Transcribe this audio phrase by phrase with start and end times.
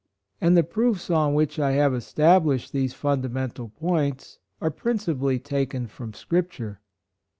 [0.41, 5.85] And the proofs on which I have established these fun damental points are principally taken
[5.85, 6.79] from Scripture.